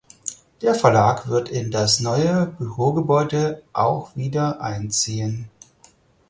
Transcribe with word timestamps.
Der 0.63 0.73
Verlag 0.73 1.27
wird 1.27 1.49
in 1.49 1.69
das 1.69 1.99
neue 1.99 2.47
Bürogebäude 2.57 3.61
auch 3.71 4.15
wieder 4.15 4.59
einziehen. 4.59 5.47